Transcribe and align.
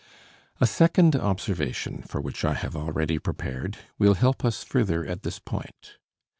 A 0.59 0.65
second 0.65 1.15
observation, 1.15 2.01
for 2.01 2.19
which 2.21 2.43
I 2.43 2.55
have 2.55 2.75
already 2.75 3.19
prepared, 3.19 3.77
will 3.99 4.15
help 4.15 4.43
us 4.43 4.63
further 4.63 5.05
at 5.05 5.21
this 5.21 5.37
point. 5.37 5.97